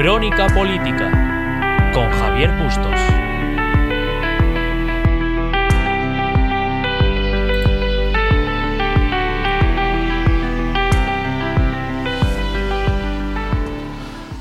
[0.00, 1.10] Crónica Política
[1.92, 2.94] con Javier Bustos.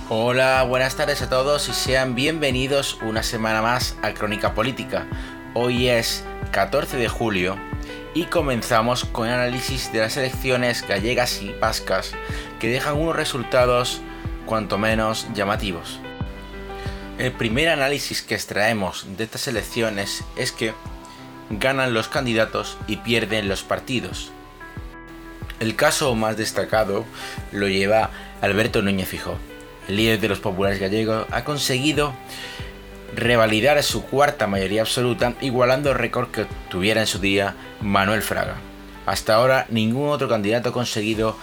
[0.09, 5.07] Hola, buenas tardes a todos y sean bienvenidos una semana más a Crónica Política.
[5.55, 7.57] Hoy es 14 de julio
[8.13, 12.13] y comenzamos con el análisis de las elecciones gallegas y vascas
[12.59, 14.03] que dejan unos resultados
[14.47, 15.99] cuanto menos llamativos.
[17.19, 20.73] El primer análisis que extraemos de estas elecciones es que
[21.51, 24.31] ganan los candidatos y pierden los partidos.
[25.59, 27.05] El caso más destacado
[27.51, 28.09] lo lleva
[28.41, 29.37] Alberto Núñez Fijó.
[29.87, 32.13] El líder de los populares gallegos ha conseguido
[33.15, 38.55] revalidar su cuarta mayoría absoluta, igualando el récord que tuviera en su día Manuel Fraga.
[39.05, 41.37] Hasta ahora ningún otro candidato ha conseguido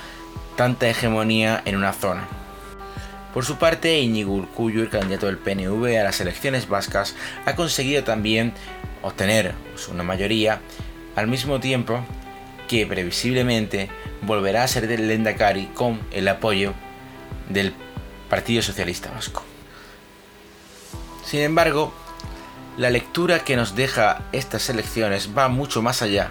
[0.57, 2.29] tanta hegemonía en una zona.
[3.35, 8.05] Por su parte, Iñigo Urkullu, el candidato del PNV a las elecciones vascas, ha conseguido
[8.05, 8.53] también
[9.03, 9.55] obtener
[9.91, 10.61] una mayoría,
[11.17, 12.05] al mismo tiempo
[12.69, 13.91] que previsiblemente
[14.23, 16.75] volverá a ser del Lendakari con el apoyo
[17.49, 17.75] del
[18.31, 19.43] Partido Socialista Vasco.
[21.25, 21.93] Sin embargo,
[22.79, 26.31] la lectura que nos deja estas elecciones va mucho más allá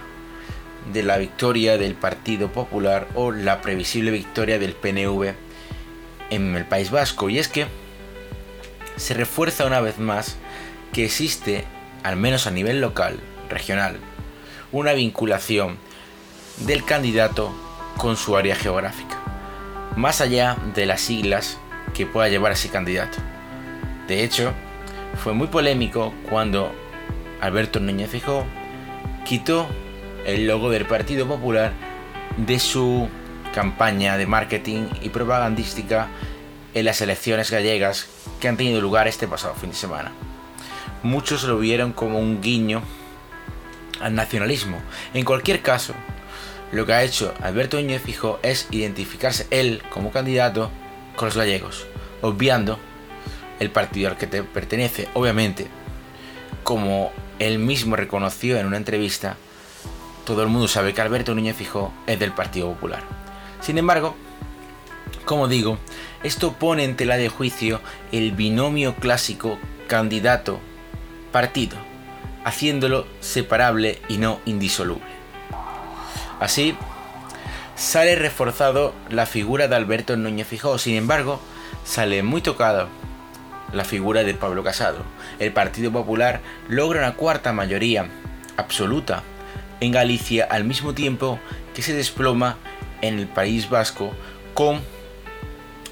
[0.94, 5.43] de la victoria del Partido Popular o la previsible victoria del PNV
[6.36, 7.30] en el País Vasco.
[7.30, 7.68] Y es que
[8.96, 10.38] se refuerza una vez más
[10.92, 11.66] que existe,
[12.04, 13.98] al menos a nivel local, regional,
[14.72, 15.78] una vinculación
[16.66, 17.54] del candidato
[17.98, 19.18] con su área geográfica,
[19.96, 21.58] más allá de las siglas
[21.94, 23.18] que pueda llevar ese candidato.
[24.08, 24.54] De hecho,
[25.24, 26.74] fue muy polémico cuando
[27.42, 28.46] Alberto Núñez Fijó
[29.26, 29.68] quitó
[30.26, 31.74] el logo del Partido Popular
[32.38, 33.10] de su
[33.54, 36.10] campaña de marketing y propagandística
[36.74, 38.08] en las elecciones gallegas
[38.42, 40.12] que han tenido lugar este pasado fin de semana.
[41.04, 42.82] Muchos lo vieron como un guiño
[44.02, 44.82] al nacionalismo.
[45.14, 45.94] En cualquier caso,
[46.72, 50.72] lo que ha hecho Alberto Núñez Fijo es identificarse él como candidato
[51.16, 51.86] con los gallegos,
[52.22, 52.80] obviando
[53.60, 55.08] el partido al que te pertenece.
[55.14, 55.68] Obviamente,
[56.64, 59.38] como él mismo reconoció en una entrevista,
[60.26, 63.23] todo el mundo sabe que Alberto Núñez Fijo es del Partido Popular.
[63.64, 64.14] Sin embargo,
[65.24, 65.78] como digo,
[66.22, 67.80] esto pone en tela de juicio
[68.12, 69.58] el binomio clásico
[69.88, 71.78] candidato-partido,
[72.44, 75.08] haciéndolo separable y no indisoluble.
[76.42, 76.76] Así,
[77.78, 81.40] sale reforzado la figura de Alberto Núñez Fijó, sin embargo,
[81.86, 82.90] sale muy tocado
[83.72, 85.00] la figura de Pablo Casado.
[85.40, 88.10] El Partido Popular logra una cuarta mayoría
[88.58, 89.24] absoluta
[89.80, 91.40] en Galicia al mismo tiempo
[91.74, 92.58] que se desploma
[93.04, 94.14] en el País Vasco
[94.54, 94.82] con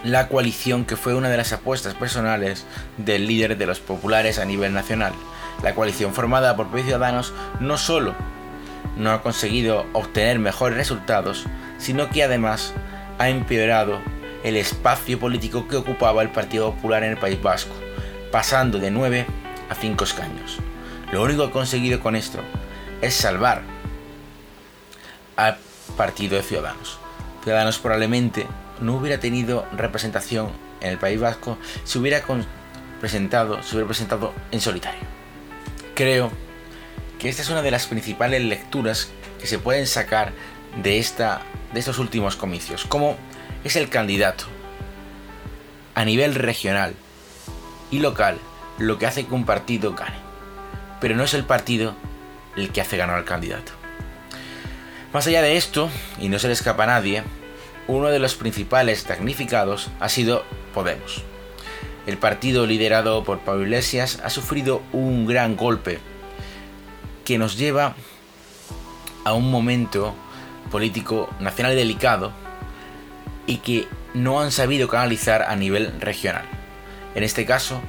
[0.03, 2.65] la coalición que fue una de las apuestas personales
[2.97, 5.13] del líder de los populares a nivel nacional.
[5.61, 8.15] La coalición formada por Ciudadanos no solo
[8.97, 11.45] no ha conseguido obtener mejores resultados,
[11.77, 12.73] sino que además
[13.19, 13.99] ha empeorado
[14.43, 17.75] el espacio político que ocupaba el Partido Popular en el País Vasco,
[18.31, 19.25] pasando de 9
[19.69, 20.57] a 5 escaños.
[21.11, 22.39] Lo único que ha conseguido con esto
[23.01, 23.61] es salvar
[25.35, 25.57] al
[25.95, 27.00] Partido de Ciudadanos.
[27.43, 28.45] Ciudadanos probablemente
[28.79, 32.23] no hubiera tenido representación en el País Vasco si hubiera
[32.99, 35.01] presentado, se hubiera presentado en solitario.
[35.95, 36.31] Creo
[37.19, 39.09] que esta es una de las principales lecturas
[39.39, 40.33] que se pueden sacar
[40.81, 41.41] de, esta,
[41.73, 43.17] de estos últimos comicios, como
[43.63, 44.45] es el candidato
[45.95, 46.95] a nivel regional
[47.91, 48.37] y local
[48.77, 50.15] lo que hace que un partido gane,
[50.99, 51.95] pero no es el partido
[52.55, 53.80] el que hace ganar al candidato.
[55.13, 55.89] Más allá de esto,
[56.21, 57.23] y no se le escapa a nadie,
[57.87, 61.23] uno de los principales damnificados ha sido Podemos.
[62.07, 65.99] El partido liderado por Pablo Iglesias ha sufrido un gran golpe
[67.25, 67.95] que nos lleva
[69.25, 70.15] a un momento
[70.71, 72.31] político nacional delicado
[73.47, 76.45] y que no han sabido canalizar a nivel regional.
[77.15, 77.81] En este caso,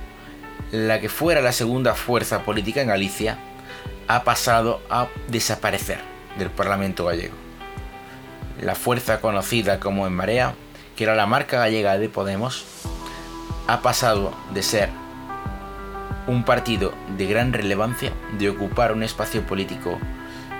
[0.72, 3.38] la que fuera la segunda fuerza política en Galicia
[4.08, 7.34] ha pasado a desaparecer del Parlamento gallego.
[8.60, 10.54] La fuerza conocida como En Marea,
[10.96, 12.64] que era la marca gallega de Podemos,
[13.66, 14.90] ha pasado de ser
[16.26, 19.98] un partido de gran relevancia, de ocupar un espacio político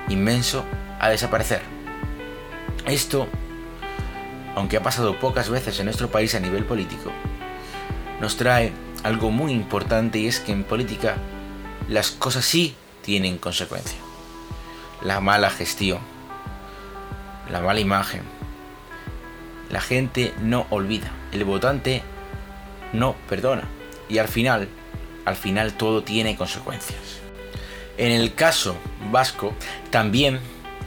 [0.08, 0.64] inmenso,
[0.98, 1.62] a desaparecer.
[2.86, 3.28] Esto,
[4.54, 7.10] aunque ha pasado pocas veces en nuestro país a nivel político,
[8.20, 8.72] nos trae
[9.02, 11.16] algo muy importante y es que en política
[11.88, 13.98] las cosas sí tienen consecuencia.
[15.04, 15.98] La mala gestión,
[17.50, 18.22] la mala imagen.
[19.70, 21.10] La gente no olvida.
[21.32, 22.02] El votante
[22.92, 23.64] no perdona.
[24.08, 24.68] Y al final,
[25.24, 27.00] al final todo tiene consecuencias.
[27.98, 28.76] En el caso
[29.10, 29.54] vasco,
[29.90, 30.40] también,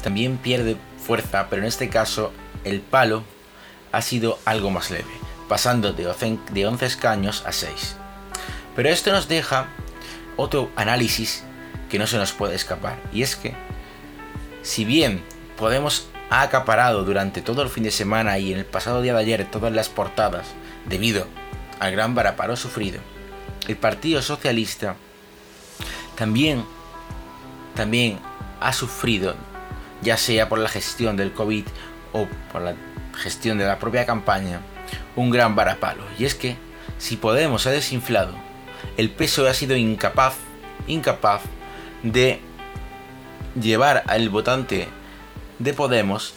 [0.03, 2.31] también pierde fuerza, pero en este caso
[2.63, 3.23] el palo
[3.91, 5.03] ha sido algo más leve,
[5.47, 7.95] pasando de 11 escaños a 6.
[8.75, 9.67] Pero esto nos deja
[10.35, 11.43] otro análisis
[11.89, 13.55] que no se nos puede escapar, y es que,
[14.65, 15.23] si bien
[15.57, 19.19] Podemos ha acaparado durante todo el fin de semana y en el pasado día de
[19.19, 20.47] ayer todas las portadas
[20.89, 21.27] debido
[21.79, 22.99] al gran varaparo sufrido,
[23.69, 24.97] el Partido Socialista
[26.17, 26.65] también,
[27.75, 28.19] también
[28.59, 29.35] ha sufrido,
[30.01, 31.65] ya sea por la gestión del COVID
[32.11, 32.75] o por la
[33.15, 34.61] gestión de la propia campaña,
[35.15, 36.03] un gran varapalo.
[36.17, 36.57] Y es que,
[36.97, 38.33] si Podemos ha desinflado,
[38.97, 40.35] el peso ha sido incapaz,
[40.87, 41.43] incapaz
[42.03, 42.41] de
[43.59, 44.87] llevar al votante
[45.59, 46.33] de Podemos,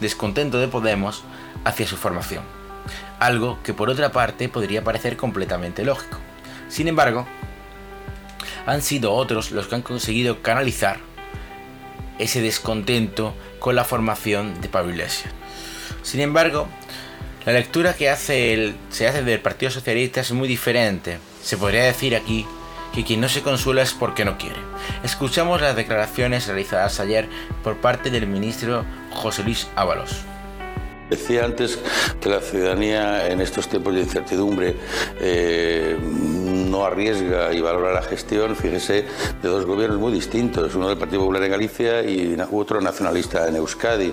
[0.00, 1.24] descontento de Podemos,
[1.64, 2.44] hacia su formación.
[3.18, 6.18] Algo que por otra parte podría parecer completamente lógico.
[6.68, 7.26] Sin embargo,
[8.66, 10.98] han sido otros los que han conseguido canalizar
[12.18, 15.32] ese descontento con la formación de Pablo Iglesias.
[16.02, 16.68] Sin embargo,
[17.44, 21.18] la lectura que hace se hace del Partido Socialista es muy diferente.
[21.42, 22.46] Se podría decir aquí
[22.94, 24.60] que quien no se consuela es porque no quiere.
[25.02, 27.28] Escuchamos las declaraciones realizadas ayer
[27.62, 30.24] por parte del ministro José Luis Ábalos.
[31.10, 31.78] Decía antes
[32.20, 34.76] que la ciudadanía en estos tiempos de incertidumbre
[35.20, 35.98] eh,
[36.72, 39.04] no arriesga y valora la gestión, fíjese,
[39.42, 43.56] de dos gobiernos muy distintos, uno del Partido Popular en Galicia y otro nacionalista en
[43.56, 44.12] Euskadi.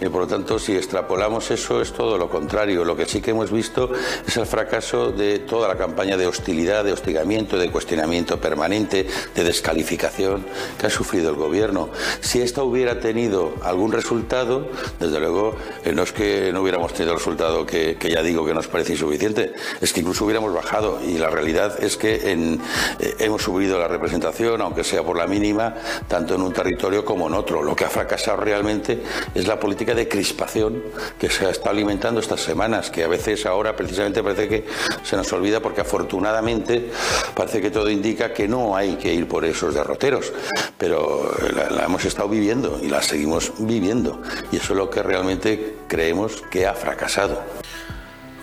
[0.00, 2.84] Y por lo tanto, si extrapolamos eso, es todo lo contrario.
[2.84, 3.90] Lo que sí que hemos visto
[4.26, 9.42] es el fracaso de toda la campaña de hostilidad, de hostigamiento, de cuestionamiento permanente, de
[9.42, 10.44] descalificación
[10.78, 11.88] que ha sufrido el gobierno.
[12.20, 14.68] Si esto hubiera tenido algún resultado,
[15.00, 18.44] desde luego, eh, no es que no hubiéramos tenido el resultado que, que ya digo
[18.44, 22.60] que nos parece insuficiente, es que incluso hubiéramos bajado y la realidad es que en,
[22.98, 25.74] eh, hemos subido la representación, aunque sea por la mínima,
[26.08, 27.62] tanto en un territorio como en otro.
[27.62, 29.02] Lo que ha fracasado realmente
[29.34, 30.82] es la política de crispación
[31.18, 34.64] que se está alimentando estas semanas, que a veces ahora precisamente parece que
[35.02, 36.90] se nos olvida porque afortunadamente
[37.34, 40.32] parece que todo indica que no hay que ir por esos derroteros,
[40.78, 45.02] pero la, la hemos estado viviendo y la seguimos viviendo y eso es lo que
[45.02, 47.42] realmente creemos que ha fracasado.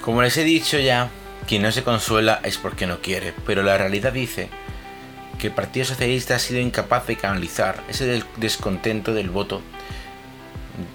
[0.01, 1.09] Como les he dicho ya,
[1.47, 4.49] quien no se consuela es porque no quiere, pero la realidad dice
[5.39, 9.61] que el Partido Socialista ha sido incapaz de canalizar ese descontento del voto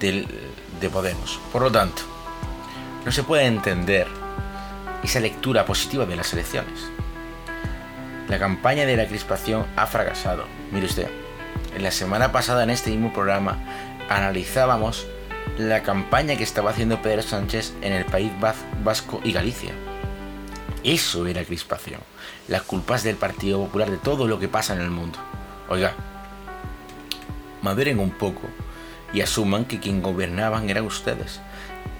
[0.00, 1.40] de Podemos.
[1.52, 2.02] Por lo tanto,
[3.04, 4.06] no se puede entender
[5.02, 6.88] esa lectura positiva de las elecciones.
[8.28, 10.44] La campaña de la crispación ha fracasado.
[10.72, 11.08] Mire usted,
[11.74, 13.58] en la semana pasada en este mismo programa
[14.08, 15.06] analizábamos
[15.58, 18.32] la campaña que estaba haciendo Pedro Sánchez en el País
[18.82, 19.72] Vasco y Galicia
[20.86, 22.00] eso era crispación.
[22.46, 25.18] Las culpas del Partido Popular de todo lo que pasa en el mundo.
[25.68, 25.94] Oiga,
[27.60, 28.42] maduren un poco
[29.12, 31.40] y asuman que quien gobernaban eran ustedes.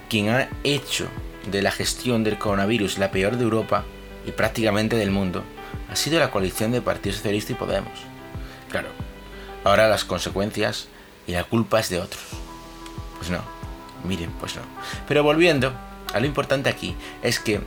[0.09, 1.07] Quien ha hecho
[1.51, 3.83] de la gestión del coronavirus la peor de Europa
[4.25, 5.43] y prácticamente del mundo
[5.91, 7.91] ha sido la coalición de Partido Socialista y Podemos.
[8.69, 8.87] Claro,
[9.65, 10.87] ahora las consecuencias
[11.27, 12.23] y la culpa es de otros.
[13.17, 13.41] Pues no,
[14.05, 14.61] miren, pues no.
[15.09, 15.73] Pero volviendo
[16.13, 17.59] a lo importante aquí es que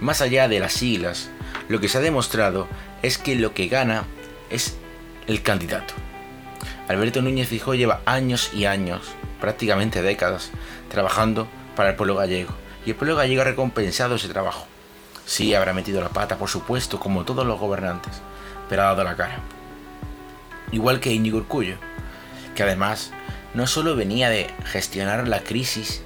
[0.00, 1.30] más allá de las siglas,
[1.68, 2.68] lo que se ha demostrado
[3.02, 4.04] es que lo que gana
[4.50, 4.76] es
[5.26, 5.94] el candidato.
[6.88, 9.02] Alberto Núñez Fijó lleva años y años,
[9.40, 10.50] prácticamente décadas,
[10.90, 12.54] trabajando para el pueblo gallego.
[12.86, 14.66] Y el pueblo gallego ha recompensado ese trabajo.
[15.26, 18.22] Sí, habrá metido la pata, por supuesto, como todos los gobernantes,
[18.68, 19.40] pero ha dado la cara.
[20.72, 21.76] Igual que Íñigo Urcullo,
[22.54, 23.10] que además
[23.52, 26.02] no solo venía de gestionar la crisis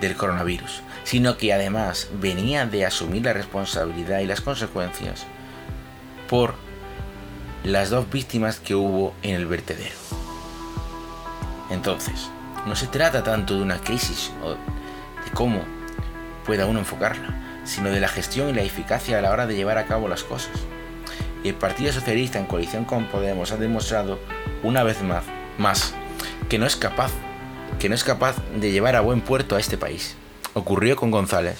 [0.00, 5.26] del coronavirus, sino que además venía de asumir la responsabilidad y las consecuencias
[6.28, 6.54] por
[7.64, 9.96] las dos víctimas que hubo en el vertedero.
[11.68, 12.30] Entonces,
[12.64, 14.58] no se trata tanto de una crisis o de
[15.34, 15.64] cómo
[16.46, 19.78] pueda uno enfocarla, sino de la gestión y la eficacia a la hora de llevar
[19.78, 20.54] a cabo las cosas.
[21.42, 24.20] Y el Partido Socialista en coalición con Podemos ha demostrado
[24.62, 25.24] una vez más,
[25.58, 25.92] más
[26.48, 27.10] que no es capaz,
[27.80, 30.16] que no es capaz de llevar a buen puerto a este país.
[30.52, 31.58] Ocurrió con González,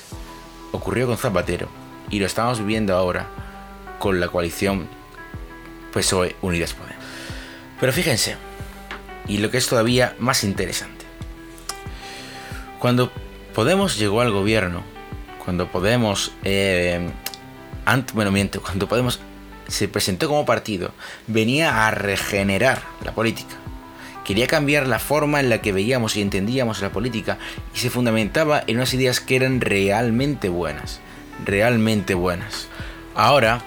[0.73, 1.69] ocurrió con Zapatero
[2.11, 3.29] y lo estamos viviendo ahora
[4.01, 4.89] con la coalición
[5.93, 6.97] PSOE Unidas Podemos.
[7.79, 8.37] Pero fíjense,
[9.29, 11.05] y lo que es todavía más interesante,
[12.81, 13.13] cuando
[13.55, 14.83] Podemos llegó al gobierno,
[15.45, 17.11] cuando Podemos, eh,
[18.33, 19.21] miento, cuando Podemos
[19.69, 20.93] se presentó como partido,
[21.29, 23.57] venía a regenerar la política
[24.31, 27.37] Quería cambiar la forma en la que veíamos y entendíamos la política
[27.75, 31.01] y se fundamentaba en unas ideas que eran realmente buenas.
[31.45, 32.69] realmente buenas.
[33.17, 33.61] Ahora,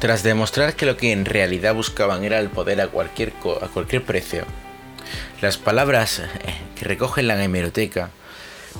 [0.00, 4.02] tras demostrar que lo que en realidad buscaban era el poder a cualquier, a cualquier
[4.02, 4.44] precio,
[5.40, 6.26] las palabras eh,
[6.78, 8.10] que recogen la hemeroteca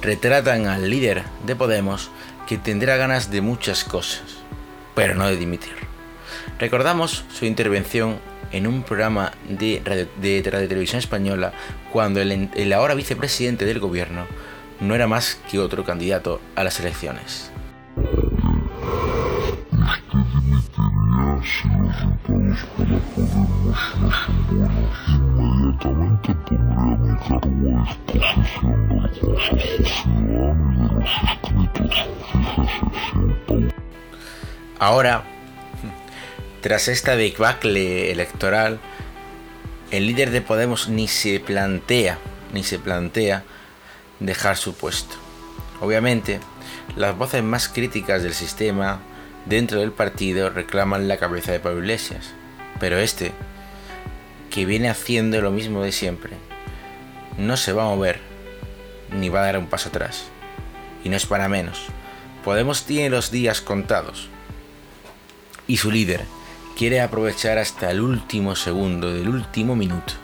[0.03, 2.11] retratan al líder de Podemos
[2.47, 4.21] que tendrá ganas de muchas cosas,
[4.95, 5.73] pero no de dimitir.
[6.59, 8.21] Recordamos su intervención
[8.53, 11.53] en un programa de radio, de televisión española
[11.93, 14.27] cuando el, el ahora vicepresidente del gobierno
[14.81, 17.53] no era más que otro candidato a las elecciones.
[21.43, 28.89] si los resultados para Podemos no son buenos, inmediatamente pondré a mi cargo a disposición
[28.89, 31.93] del Consejo Ciudadano y de los inscritos.
[32.33, 33.77] Fíjese, sin pausa.
[34.79, 35.23] Ahora,
[36.63, 38.79] tras esta debacle electoral,
[39.91, 42.19] el líder de Podemos ni se plantea,
[42.55, 43.43] ni se plantea
[44.21, 45.17] dejar su puesto.
[45.81, 46.39] Obviamente,
[46.97, 49.01] las voces más críticas del sistema
[49.45, 52.33] dentro del partido reclaman la cabeza de Pablo Iglesias,
[52.79, 53.33] pero este,
[54.49, 56.37] que viene haciendo lo mismo de siempre,
[57.39, 58.21] no se va a mover
[59.11, 60.27] ni va a dar un paso atrás.
[61.03, 61.87] Y no es para menos.
[62.45, 64.29] Podemos tiene los días contados.
[65.67, 66.25] Y su líder
[66.83, 70.15] quiere aprovechar hasta el último segundo del último minuto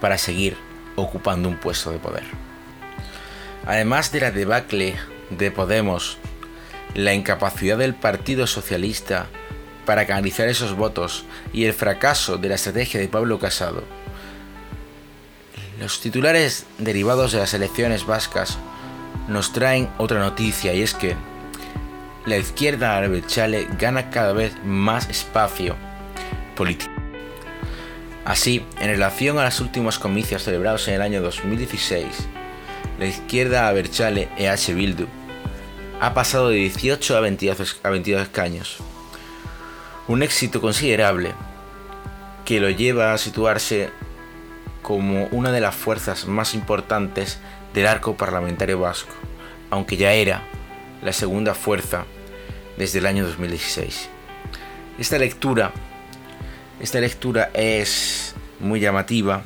[0.00, 0.56] para seguir
[0.94, 2.22] ocupando un puesto de poder.
[3.66, 4.94] Además de la debacle
[5.30, 6.18] de Podemos
[6.94, 9.26] la incapacidad del Partido Socialista
[9.84, 13.82] para canalizar esos votos y el fracaso de la estrategia de Pablo Casado,
[15.80, 18.56] los titulares derivados de las elecciones vascas
[19.26, 21.16] nos traen otra noticia y es que
[22.26, 25.76] la izquierda Chale gana cada vez más espacio
[26.56, 26.92] político.
[28.24, 32.06] Así, en relación a los últimos comicios celebrados en el año 2016,
[33.00, 35.08] la izquierda Aberchale EH Bildu
[36.00, 38.76] ha pasado de 18 a 22, a 22 escaños.
[40.06, 41.32] Un éxito considerable
[42.44, 43.90] que lo lleva a situarse
[44.82, 47.40] como una de las fuerzas más importantes
[47.74, 49.14] del arco parlamentario vasco,
[49.70, 50.42] aunque ya era
[51.02, 52.04] la segunda fuerza
[52.76, 54.08] desde el año 2016.
[54.98, 55.72] Esta lectura,
[56.80, 59.42] esta lectura es muy llamativa,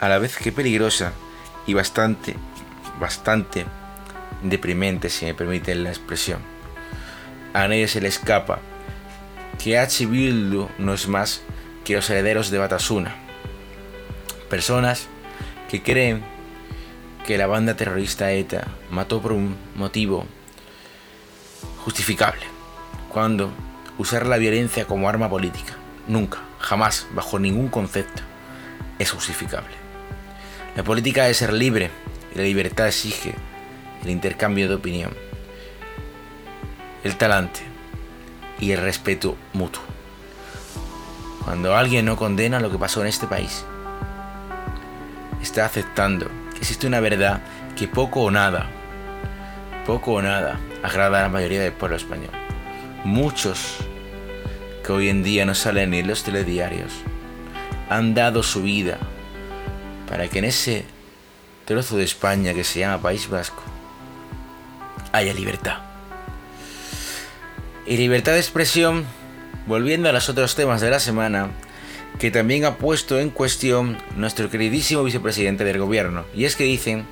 [0.00, 1.12] a la vez que peligrosa
[1.66, 2.34] y bastante,
[2.98, 3.64] bastante
[4.42, 6.40] deprimente, si me permiten la expresión.
[7.52, 8.58] A nadie se le escapa
[9.62, 10.06] que H.
[10.06, 11.42] Bildu no es más
[11.84, 13.14] que los herederos de Batasuna.
[14.50, 15.06] Personas
[15.70, 16.22] que creen
[17.26, 20.26] que la banda terrorista ETA mató por un motivo
[21.84, 22.40] justificable,
[23.10, 23.52] cuando
[23.98, 25.74] usar la violencia como arma política,
[26.08, 28.22] nunca, jamás, bajo ningún concepto,
[28.98, 29.74] es justificable.
[30.76, 31.90] La política debe ser libre
[32.34, 33.34] y la libertad exige
[34.02, 35.12] el intercambio de opinión,
[37.04, 37.60] el talante
[38.58, 39.82] y el respeto mutuo.
[41.44, 43.64] Cuando alguien no condena lo que pasó en este país,
[45.42, 47.42] está aceptando que existe una verdad
[47.76, 48.70] que poco o nada,
[49.84, 52.30] poco o nada agrada a la mayoría del pueblo español.
[53.04, 53.76] Muchos
[54.84, 56.92] que hoy en día no salen ni en los telediarios
[57.88, 58.98] han dado su vida
[60.08, 60.84] para que en ese
[61.64, 63.62] trozo de España que se llama País Vasco
[65.12, 65.78] haya libertad.
[67.86, 69.04] Y libertad de expresión,
[69.66, 71.50] volviendo a los otros temas de la semana,
[72.18, 76.24] que también ha puesto en cuestión nuestro queridísimo vicepresidente del gobierno.
[76.34, 77.04] Y es que dicen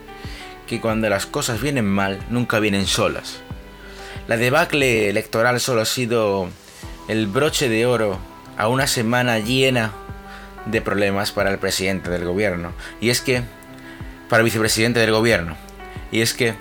[0.66, 3.40] que cuando las cosas vienen mal, nunca vienen solas.
[4.28, 6.48] La debacle electoral solo ha sido
[7.08, 8.18] el broche de oro
[8.56, 9.92] a una semana llena
[10.66, 12.72] de problemas para el presidente del gobierno.
[13.00, 13.42] Y es que,
[14.28, 15.56] para el vicepresidente del gobierno.
[16.10, 16.54] Y es que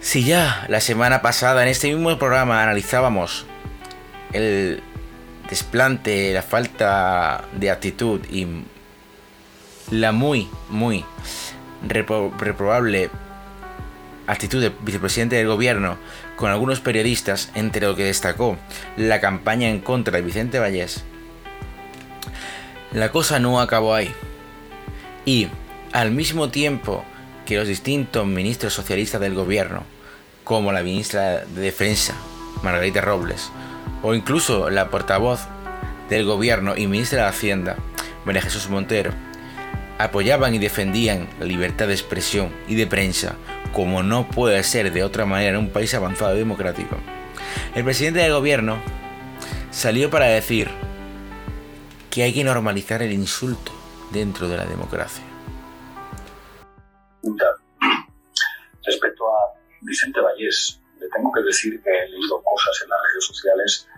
[0.00, 3.46] si ya la semana pasada en este mismo programa analizábamos
[4.32, 4.82] el
[5.48, 8.46] desplante, la falta de actitud y
[9.90, 11.04] la muy, muy
[11.88, 13.10] reprobable
[14.26, 15.98] actitud del vicepresidente del gobierno
[16.36, 18.56] con algunos periodistas, entre lo que destacó
[18.96, 21.04] la campaña en contra de Vicente Vallés,
[22.92, 24.12] la cosa no acabó ahí.
[25.24, 25.48] Y
[25.92, 27.04] al mismo tiempo
[27.44, 29.84] que los distintos ministros socialistas del gobierno
[30.44, 32.14] como la ministra de Defensa,
[32.62, 33.50] Margarita Robles,
[34.02, 35.40] o incluso la portavoz
[36.08, 37.76] del gobierno y ministra de Hacienda,
[38.24, 39.12] María Jesús Montero,
[39.98, 43.36] apoyaban y defendían la libertad de expresión y de prensa,
[43.72, 46.96] como no puede ser de otra manera en un país avanzado y democrático.
[47.74, 48.78] El presidente del gobierno
[49.70, 50.68] salió para decir
[52.10, 53.72] que hay que normalizar el insulto
[54.12, 55.24] dentro de la democracia.
[58.86, 59.38] Respecto a
[59.80, 63.88] Vicente Vallés, de tengo que decir que he leído cosas en las redes sociales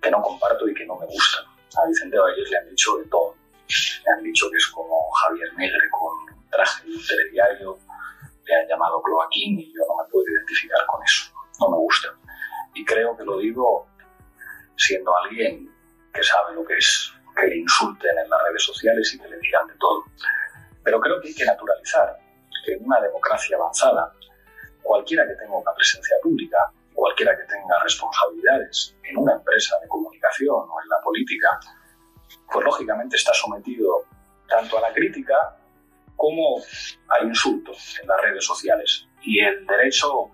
[0.00, 1.44] que no comparto y que no me gustan.
[1.76, 3.41] A Vicente Valles le han dicho de todo.
[4.04, 7.78] Le han dicho que es como Javier Negre con traje de un telediario,
[8.44, 11.32] le han llamado cloaquín y yo no me puedo identificar con eso.
[11.60, 12.08] No me gusta.
[12.74, 13.86] Y creo que lo digo
[14.76, 15.70] siendo alguien
[16.12, 19.38] que sabe lo que es que le insulten en las redes sociales y que le
[19.38, 20.04] digan de todo.
[20.84, 22.18] Pero creo que hay que naturalizar
[22.64, 24.12] que en una democracia avanzada,
[24.82, 26.58] cualquiera que tenga una presencia pública,
[26.92, 31.58] cualquiera que tenga responsabilidades en una empresa de comunicación o en la política,
[32.52, 34.04] pues lógicamente está sometido
[34.48, 35.56] tanto a la crítica
[36.16, 36.58] como
[37.08, 39.06] a insultos en las redes sociales.
[39.22, 40.30] Y el derecho,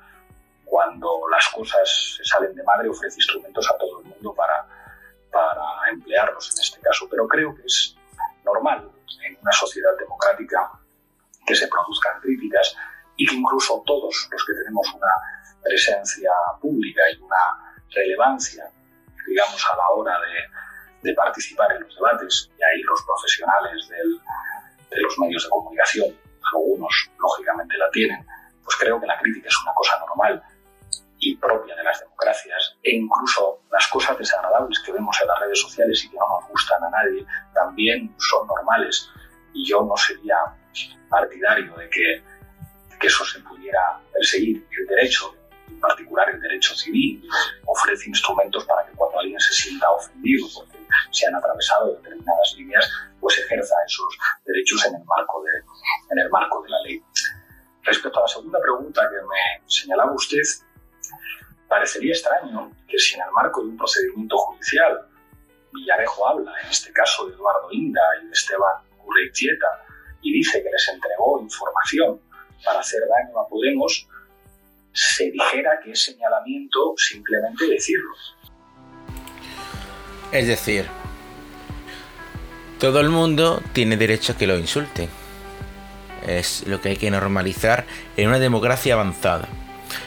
[0.64, 4.66] cuando las cosas se salen de madre, ofrece instrumentos a todo el mundo para,
[5.30, 7.06] para emplearlos en este caso.
[7.08, 7.96] Pero creo que es
[8.44, 8.90] normal
[9.24, 10.70] en una sociedad democrática
[11.46, 12.76] que se produzcan críticas
[13.16, 15.12] y que incluso todos los que tenemos una
[15.62, 18.70] presencia pública y una relevancia,
[19.26, 20.67] digamos, a la hora de,
[21.02, 24.20] de participar en los debates, y ahí los profesionales del,
[24.90, 26.16] de los medios de comunicación,
[26.54, 28.26] algunos lógicamente la tienen,
[28.64, 30.42] pues creo que la crítica es una cosa normal
[31.20, 35.60] y propia de las democracias e incluso las cosas desagradables que vemos en las redes
[35.60, 39.10] sociales y que no nos gustan a nadie también son normales
[39.52, 40.36] y yo no sería
[41.08, 42.22] partidario de que,
[43.00, 44.64] que eso se pudiera perseguir.
[44.78, 45.34] El derecho,
[45.68, 47.28] en particular el derecho civil,
[47.66, 50.77] ofrece instrumentos para que cuando alguien se sienta ofendido porque
[51.10, 52.90] se han atravesado determinadas líneas,
[53.20, 55.50] pues ejerza esos derechos en el marco de,
[56.10, 57.02] en el marco de la ley.
[57.82, 60.42] Respecto a la segunda pregunta que me señalaba usted,
[61.68, 65.08] parecería extraño que si en el marco de un procedimiento judicial
[65.72, 69.66] Villarejo habla, en este caso de Eduardo Inda y de Esteban Urreitieta,
[70.22, 72.20] y dice que les entregó información
[72.64, 74.08] para hacer daño a Podemos,
[74.92, 78.14] se dijera que es señalamiento simplemente decirlo.
[80.30, 80.86] Es decir,
[82.78, 85.08] todo el mundo tiene derecho a que lo insulten.
[86.26, 87.86] Es lo que hay que normalizar
[88.16, 89.48] en una democracia avanzada.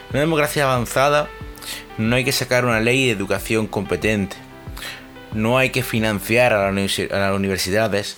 [0.10, 1.28] En una democracia avanzada
[1.98, 4.36] no hay que sacar una ley de educación competente.
[5.34, 8.18] No hay que financiar a, las universidades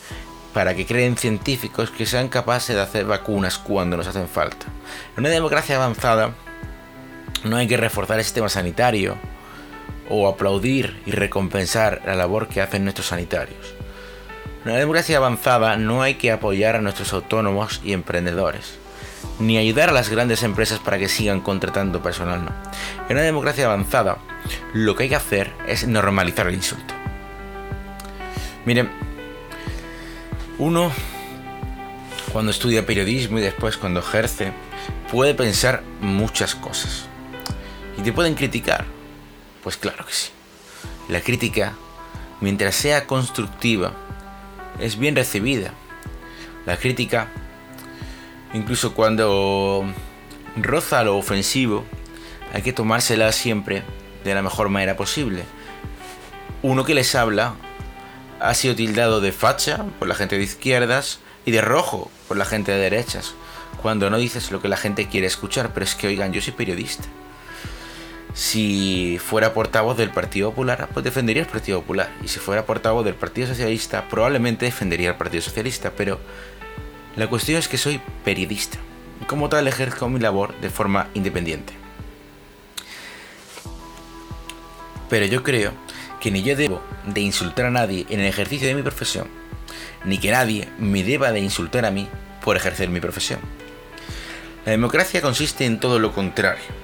[0.53, 4.65] para que creen científicos que sean capaces de hacer vacunas cuando nos hacen falta.
[5.15, 6.35] En una democracia avanzada
[7.45, 9.17] no hay que reforzar el sistema sanitario
[10.09, 13.73] o aplaudir y recompensar la labor que hacen nuestros sanitarios.
[14.63, 18.75] En una democracia avanzada no hay que apoyar a nuestros autónomos y emprendedores,
[19.39, 22.51] ni ayudar a las grandes empresas para que sigan contratando personal, no.
[23.09, 24.17] En una democracia avanzada,
[24.73, 26.93] lo que hay que hacer es normalizar el insulto.
[28.65, 28.89] Miren,
[30.57, 30.91] uno
[32.31, 34.51] cuando estudia periodismo y después cuando ejerce,
[35.11, 37.05] puede pensar muchas cosas.
[37.97, 38.85] Y te pueden criticar,
[39.63, 40.29] pues claro que sí.
[41.07, 41.73] La crítica,
[42.41, 43.93] mientras sea constructiva,
[44.79, 45.73] es bien recibida.
[46.65, 47.29] La crítica,
[48.53, 49.85] incluso cuando
[50.57, 51.85] roza lo ofensivo,
[52.53, 53.83] hay que tomársela siempre
[54.23, 55.43] de la mejor manera posible.
[56.61, 57.55] Uno que les habla
[58.39, 62.45] ha sido tildado de facha por la gente de izquierdas y de rojo por la
[62.45, 63.33] gente de derechas,
[63.81, 66.53] cuando no dices lo que la gente quiere escuchar, pero es que oigan, yo soy
[66.53, 67.05] periodista
[68.33, 72.11] si fuera portavoz del Partido Popular, pues defendería el Partido Popular.
[72.23, 75.91] Y si fuera portavoz del Partido Socialista, probablemente defendería el Partido Socialista.
[75.95, 76.19] Pero
[77.15, 78.79] la cuestión es que soy periodista.
[79.21, 81.73] Y como tal ejerzo mi labor de forma independiente.
[85.09, 85.71] Pero yo creo
[86.19, 89.27] que ni yo debo de insultar a nadie en el ejercicio de mi profesión,
[90.05, 92.07] ni que nadie me deba de insultar a mí
[92.43, 93.39] por ejercer mi profesión.
[94.65, 96.82] La democracia consiste en todo lo contrario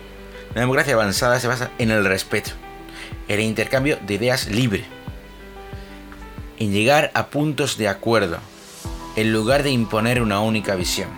[0.56, 2.52] la democracia avanzada se basa en el respeto,
[3.28, 4.84] en el intercambio de ideas libre,
[6.58, 8.40] en llegar a puntos de acuerdo,
[9.16, 11.10] en lugar de imponer una única visión.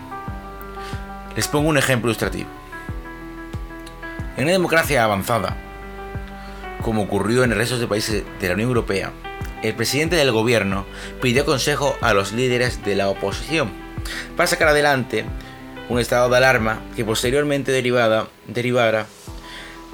[1.36, 2.50] Les pongo un ejemplo ilustrativo.
[4.36, 5.56] En una democracia avanzada,
[6.82, 9.12] como ocurrió en el resto de países de la Unión Europea,
[9.64, 10.86] el presidente del gobierno
[11.22, 13.72] pidió consejo a los líderes de la oposición
[14.36, 15.26] para sacar adelante
[15.90, 19.06] un estado de alarma que posteriormente derivara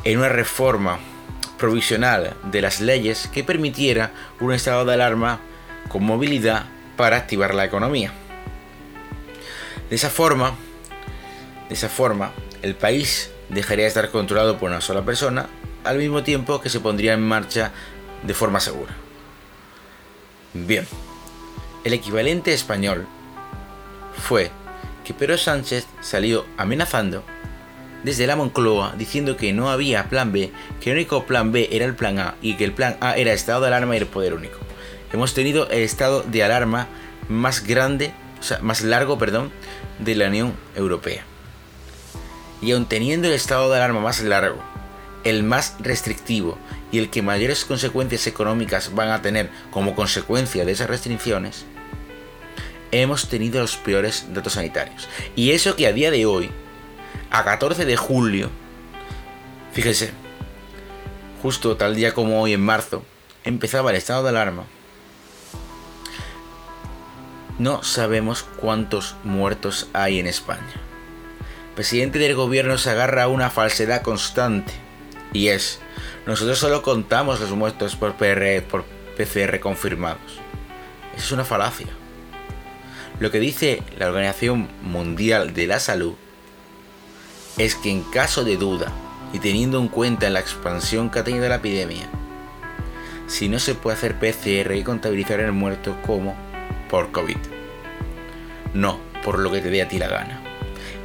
[0.07, 0.99] en una reforma
[1.57, 5.41] provisional de las leyes que permitiera un estado de alarma
[5.89, 6.63] con movilidad
[6.95, 8.13] para activar la economía.
[9.89, 10.55] De esa forma,
[11.67, 15.47] de esa forma, el país dejaría de estar controlado por una sola persona,
[15.83, 17.73] al mismo tiempo que se pondría en marcha
[18.23, 18.95] de forma segura.
[20.53, 20.87] Bien,
[21.83, 23.05] el equivalente español
[24.17, 24.51] fue
[25.03, 27.25] que Pedro Sánchez salió amenazando
[28.03, 31.85] desde la Moncloa diciendo que no había plan B, que el único plan B era
[31.85, 34.33] el plan A y que el plan A era estado de alarma y el poder
[34.33, 34.57] único.
[35.11, 36.87] Hemos tenido el estado de alarma
[37.29, 39.51] más grande, o sea, más largo, perdón,
[39.99, 41.23] de la Unión Europea.
[42.61, 44.61] Y aun teniendo el estado de alarma más largo,
[45.23, 46.57] el más restrictivo
[46.91, 51.65] y el que mayores consecuencias económicas van a tener como consecuencia de esas restricciones,
[52.91, 55.07] hemos tenido los peores datos sanitarios.
[55.35, 56.49] Y eso que a día de hoy,
[57.31, 58.49] a 14 de julio,
[59.73, 60.11] fíjese,
[61.41, 63.03] justo tal día como hoy en marzo,
[63.43, 64.63] empezaba el estado de alarma.
[67.59, 70.73] No sabemos cuántos muertos hay en España.
[71.69, 74.73] El presidente del gobierno se agarra a una falsedad constante.
[75.33, 75.79] Y es,
[76.25, 78.63] nosotros solo contamos los muertos por, PR,
[79.17, 80.39] PCR confirmados.
[81.15, 81.87] Eso es una falacia.
[83.19, 86.13] Lo que dice la Organización Mundial de la Salud
[87.57, 88.91] es que en caso de duda
[89.33, 92.07] y teniendo en cuenta la expansión que ha tenido la epidemia,
[93.27, 96.35] si no se puede hacer PCR y contabilizar el muerto como
[96.89, 97.37] por COVID.
[98.73, 100.39] No por lo que te dé a ti la gana.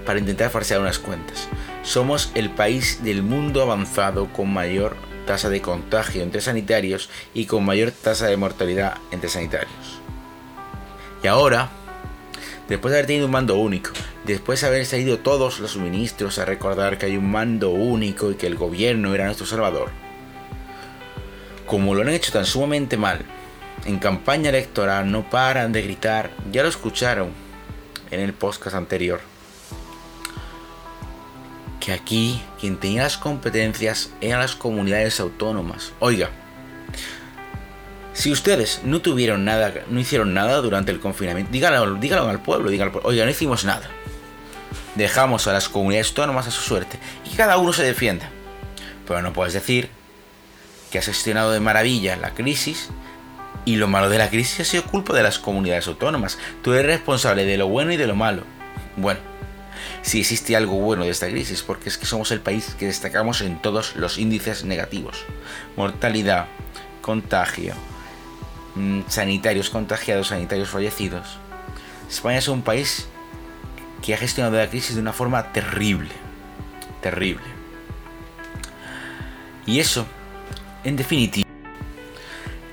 [0.06, 1.48] Para intentar farsear unas cuentas.
[1.82, 7.64] Somos el país del mundo avanzado con mayor tasa de contagio entre sanitarios y con
[7.64, 10.00] mayor tasa de mortalidad entre sanitarios.
[11.22, 11.70] Y ahora,
[12.72, 13.90] después de haber tenido un mando único,
[14.24, 18.34] después de haber salido todos los ministros a recordar que hay un mando único y
[18.34, 19.90] que el gobierno era nuestro salvador,
[21.66, 23.26] como lo han hecho tan sumamente mal,
[23.84, 27.28] en campaña electoral no paran de gritar, ya lo escucharon
[28.10, 29.20] en el podcast anterior,
[31.78, 35.92] que aquí quien tenía las competencias eran las comunidades autónomas.
[36.00, 36.30] Oiga,
[38.12, 42.70] si ustedes no tuvieron nada, no hicieron nada durante el confinamiento, díganlo, díganlo al pueblo,
[42.70, 43.88] díganlo, oiga, no hicimos nada.
[44.94, 48.28] Dejamos a las comunidades autónomas a su suerte y cada uno se defienda.
[49.06, 49.88] Pero no puedes decir
[50.90, 52.90] que has gestionado de maravilla la crisis
[53.64, 56.38] y lo malo de la crisis ha sido culpa de las comunidades autónomas.
[56.62, 58.42] Tú eres responsable de lo bueno y de lo malo.
[58.96, 59.20] Bueno,
[60.02, 63.40] si existe algo bueno de esta crisis, porque es que somos el país que destacamos
[63.40, 65.24] en todos los índices negativos.
[65.76, 66.46] Mortalidad,
[67.00, 67.74] contagio,
[69.08, 71.38] sanitarios contagiados, sanitarios fallecidos.
[72.08, 73.06] España es un país
[74.02, 76.10] que ha gestionado la crisis de una forma terrible.
[77.00, 77.44] Terrible.
[79.66, 80.06] Y eso,
[80.84, 81.48] en definitiva,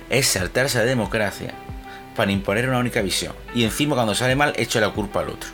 [0.09, 1.53] es saltarse a la democracia
[2.15, 3.33] para imponer una única visión.
[3.53, 5.49] Y encima cuando sale mal, echa la culpa al otro.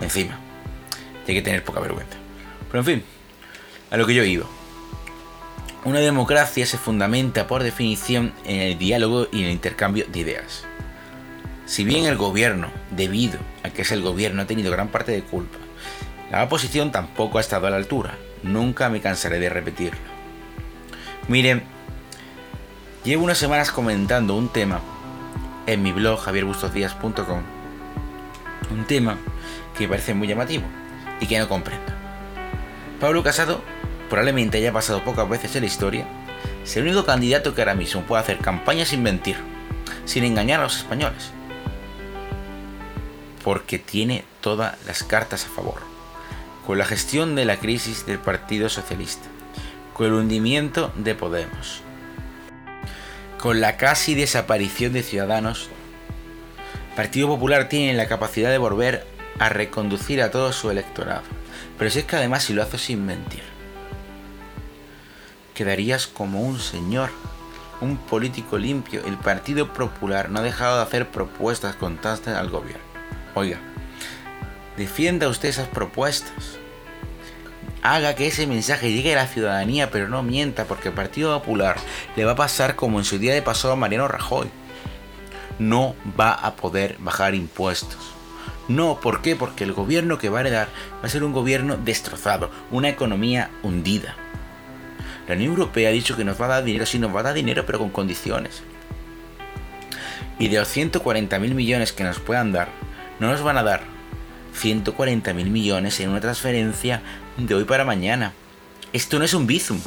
[0.00, 0.38] Encima.
[1.26, 2.16] Hay que tener poca vergüenza.
[2.68, 3.04] Pero en fin,
[3.90, 4.46] a lo que yo iba.
[5.84, 10.64] Una democracia se fundamenta por definición en el diálogo y en el intercambio de ideas.
[11.66, 15.22] Si bien el gobierno, debido a que es el gobierno, ha tenido gran parte de
[15.22, 15.58] culpa,
[16.30, 18.16] la oposición tampoco ha estado a la altura.
[18.42, 20.00] Nunca me cansaré de repetirlo.
[21.28, 21.62] Miren,
[23.04, 24.80] llevo unas semanas comentando un tema
[25.66, 27.42] en mi blog javierbustosdías.com.
[28.70, 29.18] Un tema
[29.76, 30.64] que me parece muy llamativo
[31.20, 31.92] y que no comprendo.
[33.00, 33.73] Pablo Casado
[34.14, 36.06] probablemente haya pasado pocas veces en la historia,
[36.62, 39.34] es el único candidato que ahora mismo puede hacer campaña sin mentir,
[40.04, 41.32] sin engañar a los españoles.
[43.42, 45.80] Porque tiene todas las cartas a favor.
[46.64, 49.26] Con la gestión de la crisis del Partido Socialista,
[49.94, 51.80] con el hundimiento de Podemos,
[53.40, 55.70] con la casi desaparición de Ciudadanos,
[56.90, 59.08] el Partido Popular tiene la capacidad de volver
[59.40, 61.22] a reconducir a todo su electorado.
[61.76, 63.53] Pero si es que además si lo hace sin mentir,
[65.54, 67.10] quedarías como un señor,
[67.80, 69.02] un político limpio.
[69.06, 72.82] El Partido Popular no ha dejado de hacer propuestas constantes al gobierno.
[73.34, 73.58] Oiga,
[74.76, 76.58] defienda usted esas propuestas.
[77.82, 81.76] Haga que ese mensaje llegue a la ciudadanía, pero no mienta, porque el Partido Popular
[82.16, 84.48] le va a pasar como en su día de pasado a Mariano Rajoy.
[85.58, 88.14] No va a poder bajar impuestos.
[88.66, 89.36] No, ¿por qué?
[89.36, 90.68] Porque el gobierno que va a heredar
[91.02, 94.16] va a ser un gobierno destrozado, una economía hundida.
[95.28, 97.24] La Unión Europea ha dicho que nos va a dar dinero, sí nos va a
[97.24, 98.62] dar dinero, pero con condiciones.
[100.38, 102.68] Y de los 140 mil millones que nos puedan dar,
[103.20, 103.82] no nos van a dar
[104.54, 107.02] 140 mil millones en una transferencia
[107.36, 108.32] de hoy para mañana.
[108.92, 109.80] Esto no es un bizum.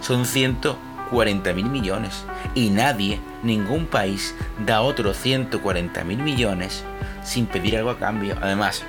[0.00, 2.24] Son 140 mil millones.
[2.54, 4.34] Y nadie, ningún país,
[4.66, 6.84] da otros 140 mil millones
[7.22, 8.36] sin pedir algo a cambio.
[8.40, 8.82] Además,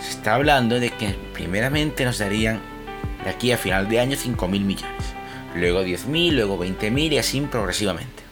[0.00, 2.60] se está hablando de que primeramente nos darían
[3.24, 5.04] de aquí a final de año 5.000 millones,
[5.54, 8.22] luego 10.000, luego 20.000 y así progresivamente.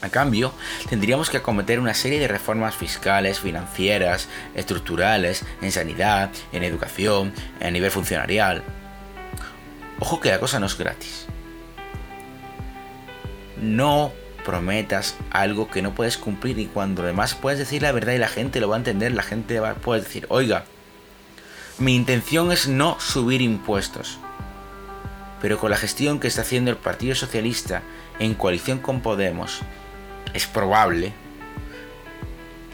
[0.00, 0.52] A cambio,
[0.88, 7.70] tendríamos que acometer una serie de reformas fiscales, financieras, estructurales, en sanidad, en educación, a
[7.70, 8.62] nivel funcionarial.
[9.98, 11.26] Ojo que la cosa no es gratis.
[13.60, 14.12] No
[14.44, 18.28] prometas algo que no puedes cumplir y cuando además puedes decir la verdad y la
[18.28, 20.64] gente lo va a entender, la gente va a poder decir, oiga,
[21.78, 24.18] mi intención es no subir impuestos.
[25.40, 27.82] Pero con la gestión que está haciendo el Partido Socialista
[28.18, 29.60] en coalición con Podemos,
[30.34, 31.12] es probable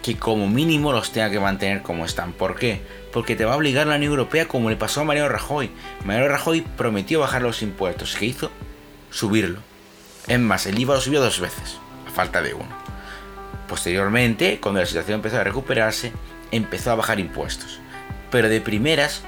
[0.02, 2.32] que como mínimo los tenga que mantener como están.
[2.32, 2.82] ¿Por qué?
[3.12, 5.70] Porque te va a obligar la Unión Europea como le pasó a Mariano Rajoy.
[6.04, 8.16] Mariano Rajoy prometió bajar los impuestos.
[8.16, 8.50] ¿Qué hizo?
[9.10, 9.60] Subirlo.
[10.26, 12.68] Es más, el IVA lo subió dos veces, a falta de uno.
[13.68, 16.12] Posteriormente, cuando la situación empezó a recuperarse,
[16.50, 17.80] empezó a bajar impuestos.
[18.34, 19.22] Pero de primeras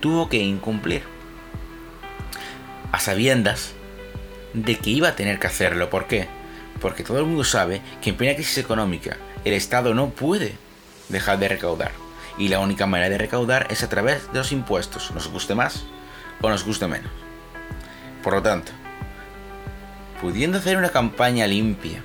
[0.00, 1.04] tuvo que incumplir.
[2.92, 3.72] A sabiendas
[4.52, 5.88] de que iba a tener que hacerlo.
[5.88, 6.28] ¿Por qué?
[6.78, 10.52] Porque todo el mundo sabe que en plena crisis económica el Estado no puede
[11.08, 11.92] dejar de recaudar.
[12.36, 15.84] Y la única manera de recaudar es a través de los impuestos, nos guste más
[16.42, 17.10] o nos guste menos.
[18.22, 18.70] Por lo tanto,
[20.20, 22.02] pudiendo hacer una campaña limpia,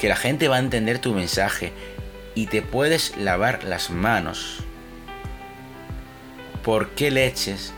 [0.00, 1.72] que la gente va a entender tu mensaje
[2.34, 4.64] y te puedes lavar las manos.
[6.64, 7.72] ¿Por qué leches?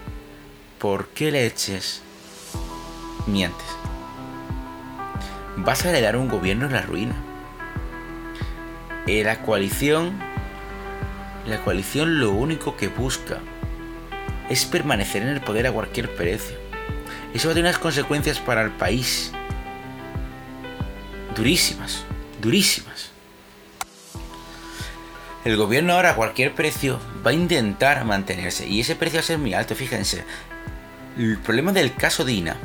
[0.78, 2.02] ¿Por qué leches?
[3.26, 3.66] Mientes.
[5.56, 7.14] Vas a heredar un gobierno en la ruina.
[9.06, 10.18] Eh, la coalición,
[11.46, 13.38] la coalición lo único que busca
[14.50, 16.58] es permanecer en el poder a cualquier precio.
[17.32, 19.32] Eso va a tener unas consecuencias para el país
[21.34, 22.04] durísimas,
[22.42, 23.13] durísimas.
[25.44, 29.26] El gobierno ahora a cualquier precio va a intentar mantenerse y ese precio va a
[29.26, 30.24] ser muy alto, fíjense.
[31.18, 32.56] El problema del caso Dina,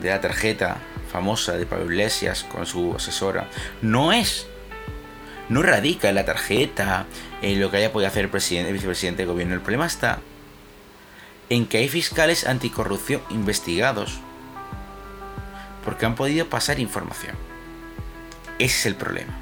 [0.00, 0.76] de la tarjeta
[1.10, 3.48] famosa de Pablo Iglesias con su asesora,
[3.80, 4.46] no es,
[5.48, 7.06] no radica en la tarjeta,
[7.42, 9.54] en lo que haya podido hacer el, presidente, el vicepresidente del gobierno.
[9.54, 10.20] El problema está
[11.48, 14.20] en que hay fiscales anticorrupción investigados
[15.84, 17.34] porque han podido pasar información.
[18.60, 19.41] Ese es el problema.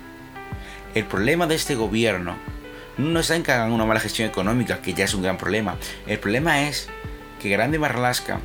[0.95, 2.37] El problema de este gobierno
[2.99, 5.77] no está en que hagan una mala gestión económica, que ya es un gran problema.
[6.07, 6.89] El problema es
[7.41, 8.41] que Grande Marlaska,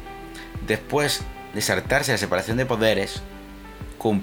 [0.67, 1.23] después
[1.55, 3.21] de saltarse la separación de poderes,
[3.97, 4.21] con,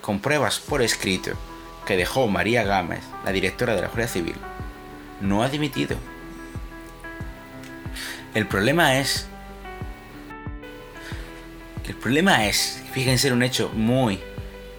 [0.00, 1.32] con pruebas por escrito
[1.84, 4.36] que dejó María Gámez, la directora de la Guardia Civil,
[5.20, 5.96] no ha dimitido.
[8.34, 9.26] El problema es...
[11.88, 14.20] El problema es, fíjense en un hecho muy,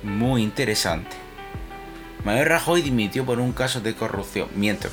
[0.03, 1.16] muy interesante.
[2.27, 4.49] Mariano Rajoy dimitió por un caso de corrupción.
[4.53, 4.89] Miento,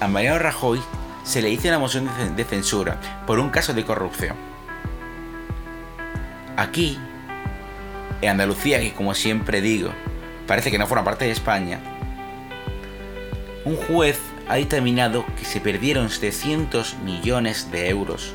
[0.00, 0.80] a Mariano Rajoy
[1.22, 4.34] se le hizo una moción de censura por un caso de corrupción.
[6.56, 6.96] Aquí,
[8.22, 9.90] en Andalucía, que como siempre digo,
[10.46, 11.78] parece que no forma parte de España,
[13.66, 18.32] un juez ha determinado que se perdieron 700 millones de euros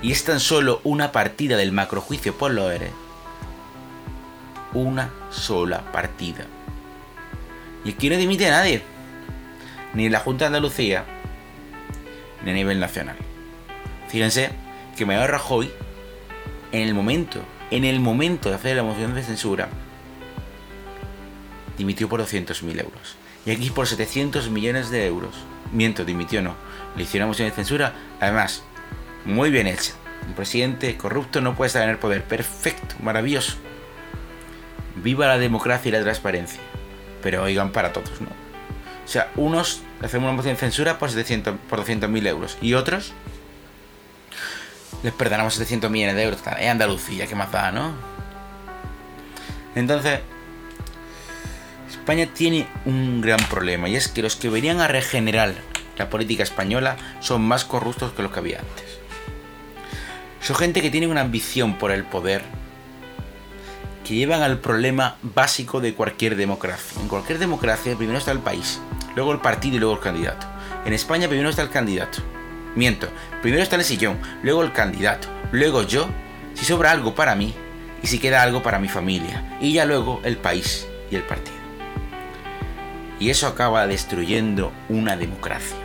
[0.00, 2.90] y es tan solo una partida del macrojuicio por Loere.
[4.72, 6.46] Una sola partida.
[7.86, 8.82] Y aquí no dimite a nadie,
[9.94, 11.04] ni en la Junta de Andalucía,
[12.44, 13.14] ni a nivel nacional.
[14.08, 14.50] Fíjense
[14.96, 15.70] que Mayor Rajoy,
[16.72, 19.68] en el momento, en el momento de hacer la moción de censura,
[21.78, 23.14] dimitió por 200.000 euros.
[23.46, 25.36] Y aquí por 700 millones de euros.
[25.72, 26.56] Miento, dimitió no.
[26.96, 28.64] Le hicieron moción de censura, además,
[29.24, 29.92] muy bien hecha.
[30.26, 32.24] Un presidente corrupto no puede estar en el poder.
[32.24, 33.54] Perfecto, maravilloso.
[34.96, 36.60] Viva la democracia y la transparencia.
[37.26, 38.28] Pero oigan para todos, ¿no?
[39.04, 42.56] O sea, unos hacemos una moción de censura por, 700, por 200.000 euros.
[42.62, 43.14] Y otros
[45.02, 46.40] les perdonamos 700 millones de euros.
[46.60, 47.94] Es Andalucía, ¿qué más da, no?
[49.74, 50.20] Entonces,
[51.90, 55.52] España tiene un gran problema y es que los que venían a regenerar
[55.98, 59.00] la política española son más corruptos que los que había antes.
[60.42, 62.44] Son gente que tiene una ambición por el poder
[64.06, 67.00] que llevan al problema básico de cualquier democracia.
[67.02, 68.80] En cualquier democracia primero está el país,
[69.16, 70.46] luego el partido y luego el candidato.
[70.84, 72.18] En España primero está el candidato.
[72.76, 73.08] Miento,
[73.42, 76.06] primero está el sillón, luego el candidato, luego yo,
[76.54, 77.52] si sobra algo para mí
[78.00, 81.56] y si queda algo para mi familia, y ya luego el país y el partido.
[83.18, 85.76] Y eso acaba destruyendo una democracia.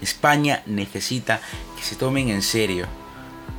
[0.00, 1.40] España necesita
[1.76, 2.86] que se tomen en serio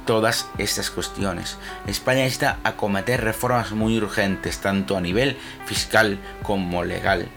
[0.06, 1.58] todas estas cuestiones.
[1.88, 7.28] España necesita acometer reformas muy urgentes, tanto a nivel fiscal como legal,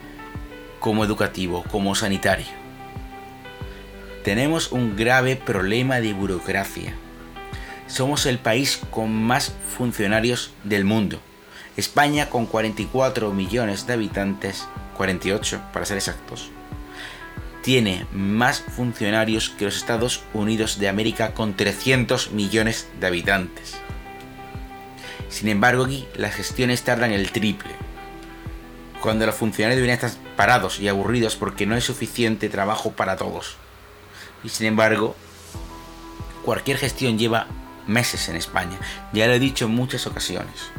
[0.81, 2.47] como educativo, como sanitario.
[4.25, 6.95] Tenemos un grave problema de burocracia.
[7.87, 11.21] Somos el país con más funcionarios del mundo.
[11.77, 16.51] España con 44 millones de habitantes, 48 para ser exactos,
[17.67, 23.75] tiene más funcionarios que los Estados Unidos de América con 300 millones de habitantes.
[25.31, 27.73] Sin embargo, aquí las gestiones tardan el triple.
[29.03, 33.57] Cuando los funcionarios deberían estar parados y aburridos porque no hay suficiente trabajo para todos.
[34.45, 35.17] Y sin embargo,
[36.45, 37.49] cualquier gestión lleva
[37.89, 38.79] meses en España.
[39.13, 40.71] Ya lo he dicho en muchas ocasiones.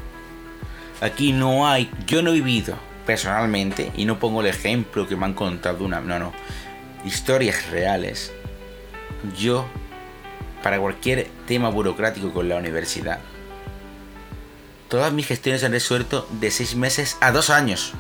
[1.02, 5.26] Aquí no hay, yo no he vivido personalmente, y no pongo el ejemplo que me
[5.26, 6.34] han contado una, no, no,
[7.08, 8.34] historias reales.
[9.40, 9.66] Yo,
[10.62, 13.20] para cualquier tema burocrático con la universidad,
[14.90, 17.94] todas mis gestiones se han resuelto de seis meses a dos años.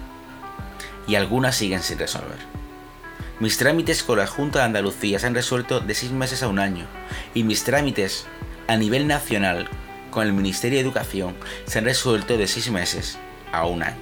[1.08, 2.38] Y algunas siguen sin resolver.
[3.39, 6.60] Mis trámites con la Junta de Andalucía se han resuelto de seis meses a un
[6.60, 6.86] año.
[7.34, 8.26] Y mis trámites
[8.67, 9.70] a nivel nacional
[10.12, 13.17] con el Ministerio de Educación se han resuelto de seis meses
[13.54, 13.96] a un año.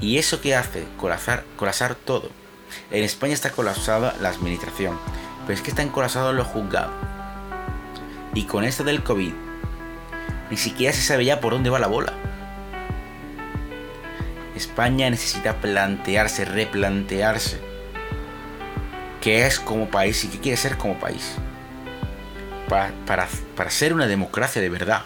[0.00, 0.84] ¿Y eso qué hace?
[0.96, 2.41] Colapsar todo.
[2.90, 4.98] En España está colapsada la administración,
[5.46, 6.94] pero es que están colapsados los juzgados.
[8.34, 9.32] Y con esto del COVID,
[10.50, 12.12] ni siquiera se sabe ya por dónde va la bola.
[14.56, 17.60] España necesita plantearse, replantearse
[19.20, 21.36] qué es como país y qué quiere ser como país
[23.06, 25.02] para, ser una democracia de verdad.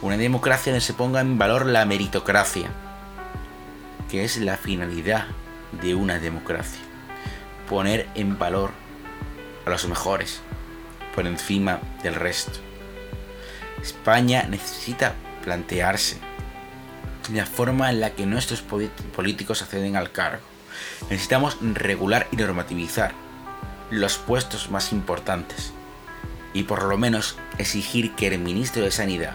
[0.00, 2.68] Una democracia donde se ponga en valor la meritocracia,
[4.08, 5.26] que es la finalidad
[5.72, 6.80] de una democracia.
[7.68, 8.70] Poner en valor
[9.66, 10.40] a los mejores
[11.14, 12.58] por encima del resto.
[13.82, 16.18] España necesita plantearse
[17.32, 20.42] la forma en la que nuestros políticos acceden al cargo.
[21.10, 23.12] Necesitamos regular y normativizar
[23.90, 25.72] los puestos más importantes
[26.54, 29.34] y por lo menos exigir que el ministro de Sanidad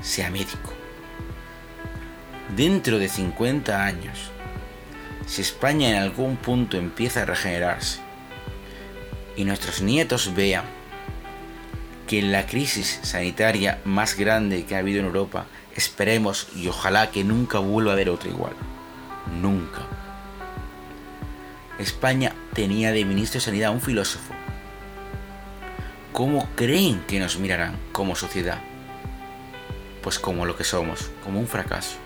[0.00, 0.72] sea médico.
[2.56, 4.30] Dentro de 50 años,
[5.26, 8.00] si España en algún punto empieza a regenerarse
[9.36, 10.64] y nuestros nietos vean
[12.06, 17.24] que la crisis sanitaria más grande que ha habido en Europa, esperemos y ojalá que
[17.24, 18.52] nunca vuelva a haber otra igual.
[19.40, 19.80] Nunca.
[21.78, 24.34] España tenía de ministro de Sanidad un filósofo
[26.12, 28.58] ¿Cómo creen que nos mirarán como sociedad?
[30.02, 31.96] Pues como lo que somos, como un fracaso.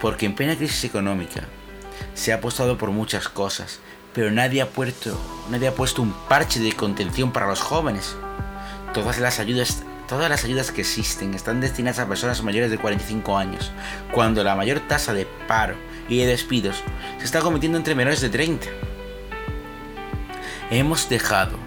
[0.00, 1.42] Porque en plena crisis económica
[2.14, 3.80] se ha apostado por muchas cosas,
[4.12, 5.18] pero nadie ha puesto,
[5.50, 8.16] nadie ha puesto un parche de contención para los jóvenes.
[8.94, 13.36] Todas las ayudas, todas las ayudas que existen están destinadas a personas mayores de 45
[13.36, 13.72] años,
[14.12, 15.76] cuando la mayor tasa de paro
[16.08, 16.82] y de despidos
[17.18, 18.66] se está cometiendo entre menores de 30.
[20.70, 21.58] Hemos dejado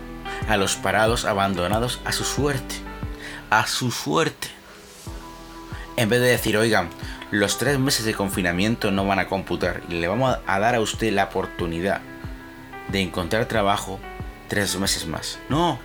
[0.48, 2.76] a los parados abandonados a su suerte.
[3.50, 4.50] A su suerte.
[5.96, 6.90] En vez de decir, oigan,
[7.32, 10.80] los tres meses de confinamiento no van a computar y le vamos a dar a
[10.80, 12.02] usted la oportunidad
[12.92, 14.00] de encontrar trabajo
[14.48, 15.40] tres meses más.
[15.48, 15.80] No.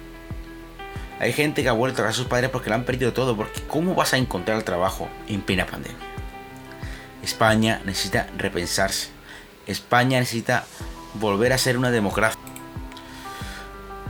[1.21, 3.95] Hay gente que ha vuelto a sus padres porque lo han perdido todo, porque ¿cómo
[3.95, 5.97] vas a encontrar trabajo en plena pandemia?
[7.23, 9.09] España necesita repensarse.
[9.67, 10.65] España necesita
[11.15, 12.41] volver a ser una democracia.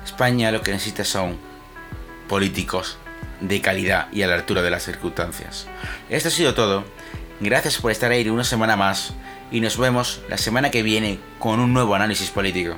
[0.05, 1.37] España lo que necesita son
[2.29, 2.99] políticos
[3.41, 5.67] de calidad y a la altura de las circunstancias.
[6.09, 6.85] Esto ha sido todo.
[7.41, 9.13] Gracias por estar ahí una semana más
[9.51, 12.77] y nos vemos la semana que viene con un nuevo análisis político.